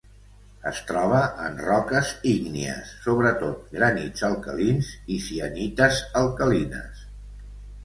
Es 0.69 0.77
troba 0.91 1.19
en 1.47 1.59
roques 1.65 2.13
ígnies, 2.31 2.95
sobretot 3.03 3.69
granits 3.77 4.27
alcalins 4.31 4.91
i 5.17 5.21
sienites 5.29 6.03
alcalines. 6.25 7.07